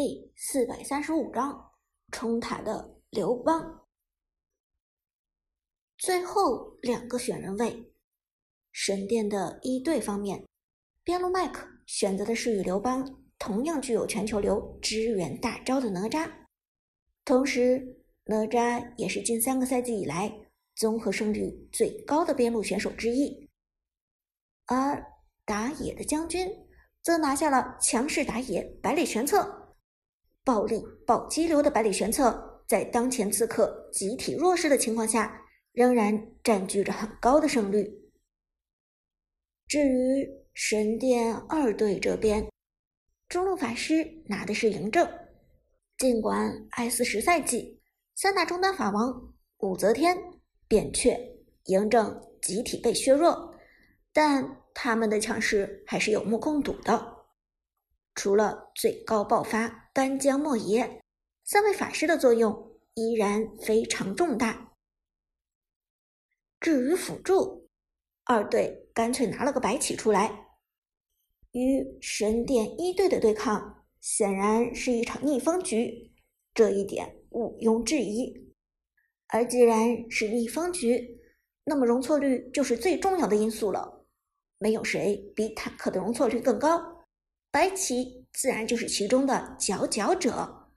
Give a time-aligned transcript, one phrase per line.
[0.00, 1.72] 第四百三十五章
[2.12, 3.84] 冲塔的刘邦。
[5.96, 7.92] 最后两个选人位，
[8.70, 10.46] 神殿的一队方面，
[11.02, 16.30] 边路麦克选择的是与刘邦同样具有全球流支援大招的哪吒，
[17.24, 20.32] 同时哪吒也是近三个赛季以来
[20.76, 23.50] 综合胜率最高的边路选手之一，
[24.66, 25.04] 而
[25.44, 26.48] 打野的将军
[27.02, 29.57] 则拿下了强势打野百里玄策。
[30.48, 37.86] 暴力暴击流的百里玄策，在当前刺客集体弱势的情况下，仍然占据着很高的胜率。
[39.66, 42.48] 至于神殿二队这边，
[43.28, 45.06] 中路法师拿的是嬴政。
[45.98, 47.82] 尽管 S 十赛季
[48.14, 50.16] 三大中单法王武则天、
[50.66, 51.14] 扁鹊、
[51.66, 53.54] 嬴政集体被削弱，
[54.14, 57.18] 但他们的强势还是有目共睹的。
[58.14, 61.02] 除了最高爆发干将莫邪，
[61.42, 64.76] 三位法师的作用依然非常重大。
[66.60, 67.68] 至于辅助，
[68.22, 70.50] 二队干脆拿了个白起出来，
[71.50, 76.12] 与神殿一队的对抗显然是一场逆风局，
[76.54, 78.54] 这一点毋庸置疑。
[79.26, 81.20] 而既然是逆风局，
[81.64, 84.06] 那么容错率就是最重要的因素了。
[84.58, 86.97] 没有谁比坦克的容错率更高。
[87.58, 90.70] 白起自然就是其中的佼佼者，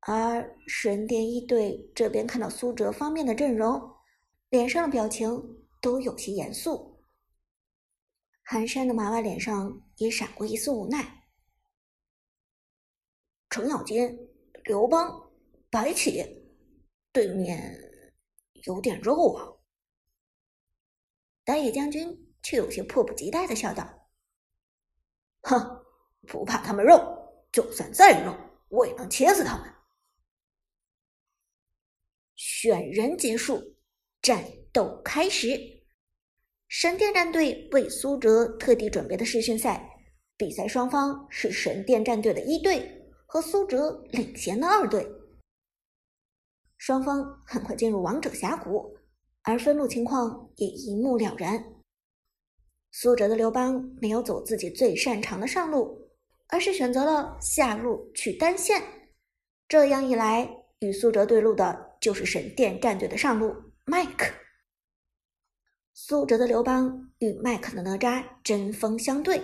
[0.00, 3.78] 而神殿一队这边看到苏哲方面的阵容，
[4.48, 5.30] 脸上的表情
[5.82, 7.04] 都有些严肃。
[8.42, 11.22] 寒山的娃娃脸上也闪过一丝无奈。
[13.50, 14.26] 程咬金、
[14.64, 15.30] 刘邦、
[15.68, 16.24] 白起，
[17.12, 17.78] 对面
[18.64, 19.52] 有点肉啊！
[21.44, 24.01] 打野将军却有些迫不及待的笑道。
[25.42, 25.84] 哼，
[26.26, 27.00] 不怕他们肉，
[27.52, 28.34] 就算再肉，
[28.68, 29.68] 我也能切死他们。
[32.34, 33.76] 选人结束，
[34.20, 35.48] 战斗开始。
[36.68, 39.90] 神殿战队为苏哲特地准备的试训赛，
[40.36, 45.06] 比赛双方是神殿战队的一队和苏哲领衔的二队。
[46.78, 48.96] 双方很快进入王者峡谷，
[49.42, 51.71] 而分路情况也一目了然。
[52.94, 56.10] 苏哲的刘邦没有走自己最擅长的上路，
[56.48, 58.82] 而是选择了下路去单线。
[59.66, 60.46] 这样一来，
[60.80, 64.30] 与苏哲对路的就是神殿战队的上路麦克。
[65.94, 69.42] 苏哲的刘邦与麦克的哪吒针锋相对，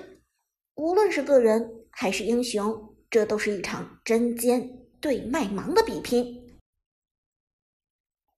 [0.75, 6.60] 无论是个人还是英雄，这都是一场针尖对麦芒的比拼。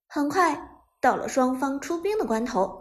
[0.06, 0.56] 很快
[1.00, 2.79] 到了双方出兵的关头。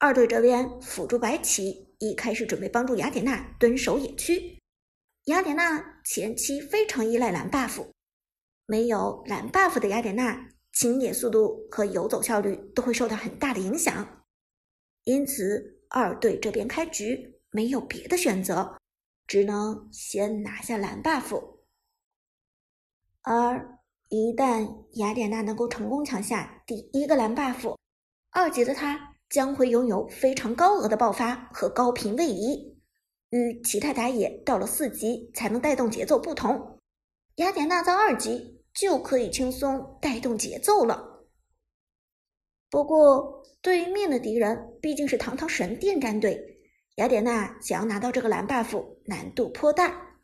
[0.00, 4.56] 二队这边辅助白起一开始准备帮助雅典娜蹲守野区，
[5.24, 7.84] 雅典娜前期非常依赖蓝 buff，
[8.64, 14.24] 没有蓝 buff 的雅典娜清野速度和游走效率都会受到很大的影响，
[15.02, 18.78] 因此二队这边开局没有别的选择，
[19.26, 21.56] 只能先拿下蓝 buff，
[23.22, 23.80] 而
[24.10, 27.76] 一旦雅典娜能够成功抢下第一个蓝 buff，
[28.30, 29.16] 二级的她。
[29.28, 32.78] 将会拥有非常高额的爆发和高频位移，
[33.30, 36.80] 与其他打野到了四级才能带动节奏不同，
[37.36, 41.26] 雅典娜在二级就可以轻松带动节奏了。
[42.70, 46.60] 不过对面的敌人毕竟是堂堂神殿战队，
[46.96, 50.18] 雅典娜想要拿到这个蓝 buff 难度颇大。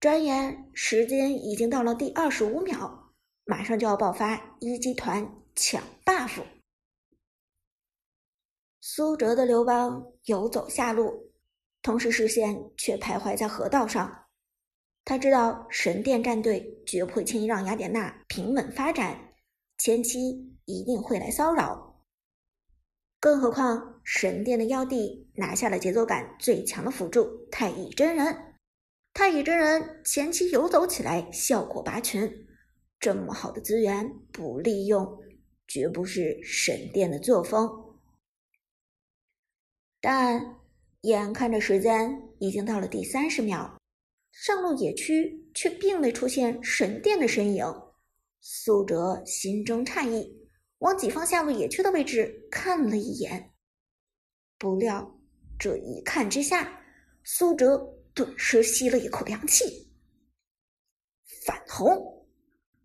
[0.00, 3.12] 转眼时间已经到了第二十五秒，
[3.44, 6.42] 马上就要爆发一级团抢 buff。
[8.88, 11.32] 苏哲的刘邦游走下路，
[11.82, 14.26] 同时视线却徘徊在河道上。
[15.04, 19.18] 他知道神殿战队绝不会轻易让雅典娜平稳发展，
[19.76, 22.00] 前期一定会来骚扰。
[23.18, 28.54] 更何况神殿的妖帝拿下了节奏感最强的辅助太乙真人，
[29.12, 32.46] 太乙真人前期游走起来效果拔群，
[33.00, 35.18] 这么好的资源不利用，
[35.66, 37.82] 绝不是神殿的作风。
[40.08, 40.40] 但
[41.00, 43.76] 眼看着时间已经到了第三十秒，
[44.30, 47.66] 上路野区却并未出现神殿的身影。
[48.40, 50.48] 苏哲心中诧异，
[50.78, 53.50] 往己方下路野区的位置看了一眼，
[54.56, 55.18] 不料
[55.58, 56.80] 这一看之下，
[57.24, 57.76] 苏哲
[58.14, 59.90] 顿时吸了一口凉气。
[61.44, 62.28] 反红，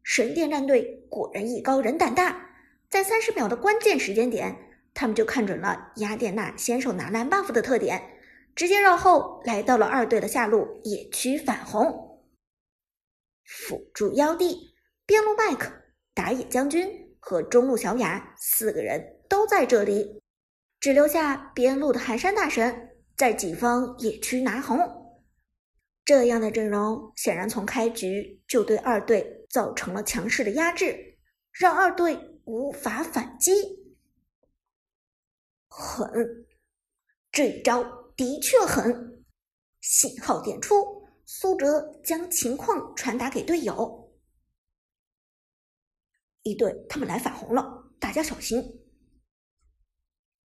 [0.01, 2.49] 神殿战队果然艺高人胆大，
[2.89, 4.70] 在三十秒的关键时间点。
[4.93, 8.01] 他们就看准了雅典娜先手拿蓝 buff 的特点，
[8.55, 12.21] 直接绕后来到了二队的下路野区反红。
[13.45, 15.71] 辅助妖帝、边路麦克、
[16.13, 16.89] 打野将军
[17.19, 20.21] 和中路小雅四个人都在这里，
[20.79, 24.79] 只留下边路的寒山大神在己方野区拿红。
[26.03, 31.17] 这样的阵容显然从开局就对二队造成了强势的压制，
[31.51, 33.80] 让二队无法反击。
[35.73, 36.45] 狠，
[37.31, 37.81] 这招
[38.17, 39.23] 的确狠！
[39.79, 44.11] 信号点出，苏哲将情况传达给队友。
[46.43, 48.81] 一队他们来反红了，大家小心。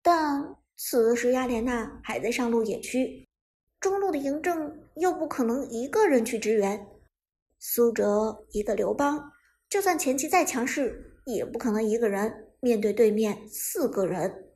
[0.02, 3.28] 但此时雅典娜还在上路野区，
[3.82, 6.88] 中路的嬴政又不可能一个人去支援。
[7.60, 9.34] 苏哲一个刘邦，
[9.68, 14.49] 就算前期再强势，也不可能一个人面对对面四个人。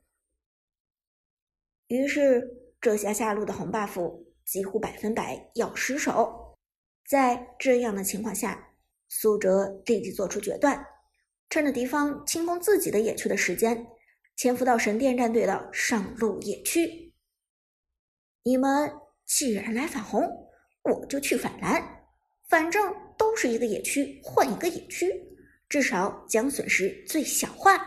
[1.88, 6.58] 于是，这下下路的红 buff 几乎百分百要失手。
[7.08, 8.74] 在这样的情况下，
[9.10, 10.84] 苏哲立即做出决断，
[11.50, 13.86] 趁着敌方清空自己的野区的时间，
[14.36, 17.14] 潜伏到神殿战队的上路野区。
[18.44, 18.92] 你们
[19.26, 20.22] 既然来反红，
[20.84, 22.06] 我就去反蓝，
[22.50, 25.14] 反正都是一个野区，换一个野区，
[25.70, 27.78] 至少将损失最小化。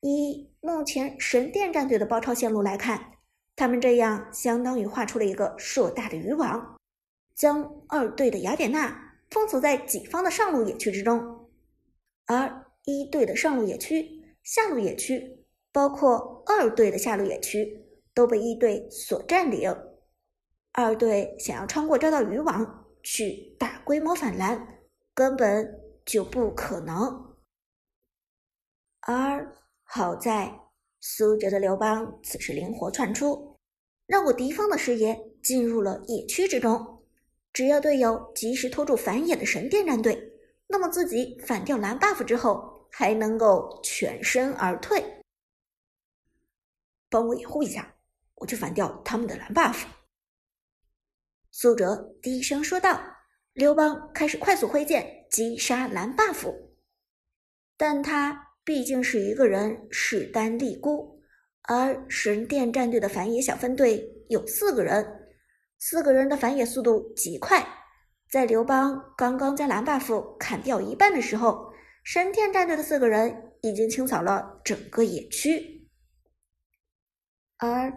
[0.00, 0.47] 一。
[0.60, 3.12] 目前神殿战队的包抄线路来看，
[3.54, 6.78] 他们这样相当于画出了一个硕大的渔网，
[7.34, 11.48] 将二队的雅典娜封锁在己方的上路野区之中，
[12.26, 19.74] 而一队的上路野区、下路野区，包括二队的下路野区，都被一队所占领。
[20.72, 24.80] 二队想要穿过这道渔网去大规模反蓝，
[25.14, 27.36] 根本就不可能。
[29.00, 29.52] 而
[29.90, 30.60] 好在
[31.00, 33.56] 苏哲的刘邦此时灵活窜出，
[34.06, 37.02] 绕过敌方的视野，进入了野区之中。
[37.54, 40.30] 只要队友及时拖住反野的神殿战队，
[40.66, 45.22] 那么自己反掉蓝 buff 之后，还能够全身而退。
[47.08, 47.96] 帮我掩护一下，
[48.34, 49.84] 我去反掉他们的蓝 buff。
[51.50, 53.00] 苏哲低声说道。
[53.54, 56.54] 刘邦开始快速挥剑击杀蓝 buff，
[57.78, 58.47] 但他。
[58.68, 61.22] 毕竟是一个人势单力孤，
[61.62, 65.30] 而神殿战队的反野小分队有四个人，
[65.78, 67.66] 四个人的反野速度极快。
[68.30, 71.72] 在刘邦刚刚将蓝 buff 砍掉一半的时候，
[72.04, 75.88] 神殿战队的四个人已经清扫了整个野区。
[77.56, 77.90] 而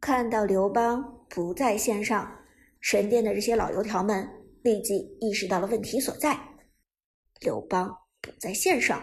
[0.00, 2.36] 看到刘邦不在线上，
[2.80, 4.28] 神殿的这些老油条们
[4.64, 6.36] 立即意识到了问题所在：
[7.38, 9.00] 刘邦不在线上。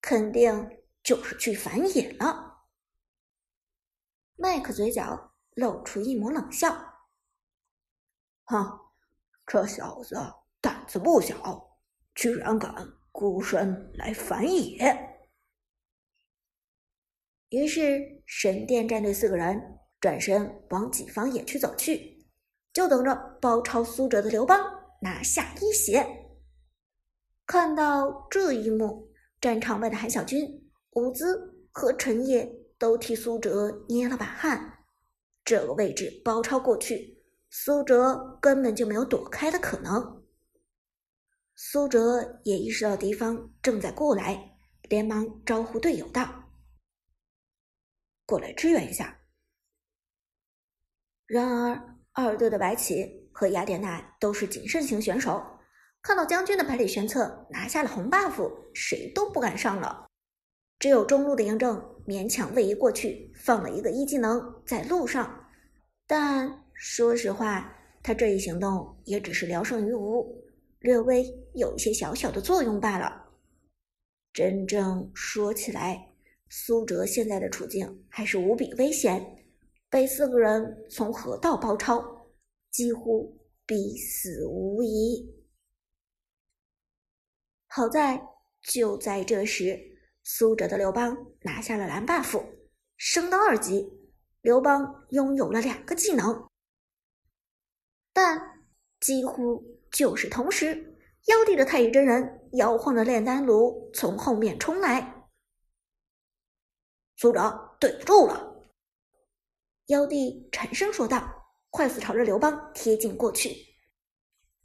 [0.00, 2.66] 肯定就是去反野了。
[4.36, 6.70] 麦克嘴角露出一抹冷笑
[8.44, 8.78] ：“哼，
[9.44, 10.16] 这小子
[10.60, 11.78] 胆子不小，
[12.14, 12.72] 居然敢
[13.10, 15.18] 孤身来反野。”
[17.50, 22.26] 于是神殿战队四个人转身往己方野区走去，
[22.72, 24.60] 就等着包抄苏哲的刘邦
[25.00, 26.06] 拿下一血。
[27.44, 29.08] 看到这一幕。
[29.40, 34.84] 战场外的韩小军、伍兹和陈烨都替苏哲捏了把汗。
[35.44, 40.24] 这个位置包抄过去，苏哲根本就没有躲开的可能。
[41.54, 44.56] 苏哲也意识到敌方正在过来，
[44.90, 46.50] 连忙招呼队友道
[48.26, 49.20] ：“过来支援一下。”
[51.26, 55.57] 然而，二队的白起和雅典娜都是谨慎型选手。
[56.02, 60.06] 看到将军的百里玄策拿下了红 buff，谁都不敢上了。
[60.78, 61.76] 只有中路的嬴政
[62.06, 65.46] 勉强位移过去，放了一个一技能在路上。
[66.06, 70.42] 但说实话，他这一行动也只是聊胜于无，
[70.78, 73.26] 略微有一些小小的作用罢了。
[74.32, 76.12] 真正说起来，
[76.48, 79.44] 苏哲现在的处境还是无比危险，
[79.90, 82.02] 被四个人从河道包抄，
[82.70, 83.36] 几乎
[83.66, 85.37] 必死无疑。
[87.78, 88.20] 好在
[88.60, 89.78] 就在这时，
[90.24, 92.44] 苏哲的刘邦拿下了蓝 buff，
[92.96, 93.88] 升到二级。
[94.40, 96.48] 刘邦拥有了两个技能，
[98.12, 98.64] 但
[98.98, 105.28] 几乎就是同时，妖帝的太乙真人摇晃着炼丹炉从后面冲来。
[107.16, 108.72] 苏哲对不住了，
[109.86, 111.32] 妖帝沉声说道，
[111.70, 113.54] 快速朝着刘邦贴近过去。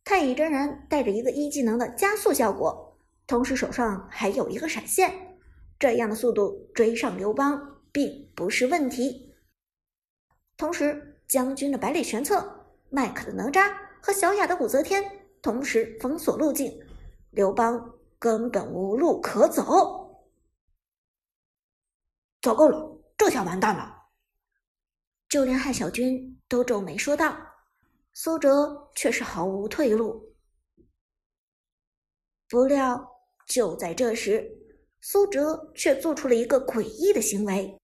[0.04, 2.83] 太乙真人带着一个一技能的加速效果。
[3.26, 5.38] 同时手上还有一个闪现，
[5.80, 9.34] 这样的速度追上刘邦并不是问题。
[10.58, 15.04] 同时，将军的百里玄策、麦克的哪吒和小雅的武则天
[15.42, 16.72] 同时封锁路径，
[17.32, 20.28] 刘邦根本无路可走。
[22.42, 23.94] 糟糕了，这下完蛋了！
[25.30, 27.36] 就连汉小军都皱眉说道。
[28.16, 30.36] 苏哲却是毫无退路。
[32.48, 33.13] 不料，
[33.48, 34.50] 就在这时，
[35.02, 37.80] 苏哲却做出了一个诡异的行为。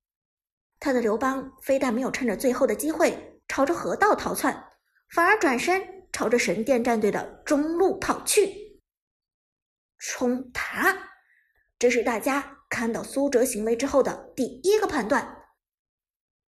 [0.79, 4.71] 他的刘邦非但没有趁着最后的机会朝着河道逃窜，
[5.09, 8.79] 反而转身朝着神殿战队的中路跑去，
[9.97, 10.95] 冲塔。
[11.77, 15.37] 这是大家看到苏哲行为之后的第一个判断。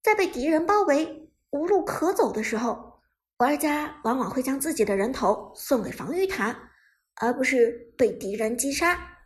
[0.02, 3.02] 在被敌人包围、无路可走的时候，
[3.38, 6.72] 玩家往往会将自己的人头送给防御塔。
[7.16, 9.20] 而不是被敌人击杀，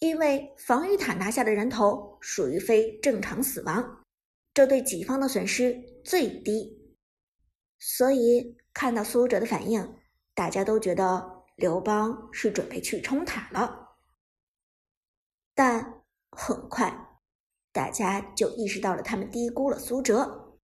[0.00, 4.04] 因为防御塔拿下的人头属于非正常死亡，
[4.52, 6.96] 这对己方的损失最低。
[7.78, 9.96] 所以看到苏哲的反应，
[10.34, 13.96] 大家都觉得刘邦是准备去冲塔了。
[15.54, 17.20] 但很快，
[17.72, 20.58] 大家就意识到了他们低估了苏哲。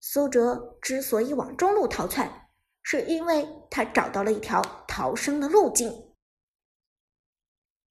[0.00, 2.40] 苏哲之所以往中路逃窜。
[2.86, 4.60] 是因为他找到了一条
[4.94, 5.92] 逃生的路径。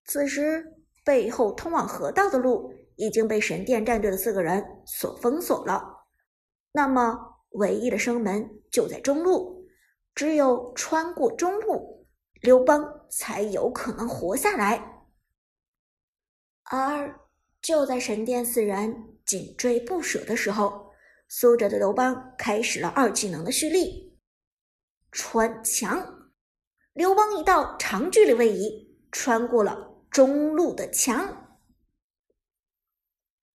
[0.06, 0.72] 此时，
[1.04, 6.06] 背后通往河道的路已经被神殿战队的四个人所封锁了。
[6.72, 9.68] 那么，唯一的生门就在中路，
[10.14, 12.06] 只有穿过中路，
[12.40, 15.04] 刘邦才有可能活下来。
[16.62, 17.20] 而
[17.60, 20.90] 就在神殿四人紧追不舍的时候，
[21.28, 24.18] 苏哲的刘邦开始了二技能的蓄力。
[25.12, 26.13] 穿墙，
[26.94, 29.76] 刘邦一道长距离位移，穿过了
[30.12, 31.43] 中路的墙。